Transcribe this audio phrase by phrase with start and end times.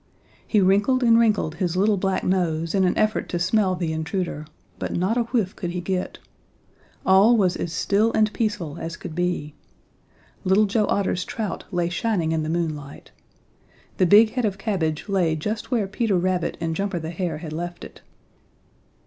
[0.47, 4.47] He wrinkled and wrinkled his little black nose in an effort to smell the intruder,
[4.79, 6.17] but not a whiff could he get.
[7.05, 9.53] All was as still and peaceful as could be.
[10.43, 13.11] Little Joe Otter's trout lay shining in the moonlight.
[13.97, 17.53] The big head of cabbage lay just where Peter Rabbit and Jumper the Hare had
[17.53, 18.01] left it.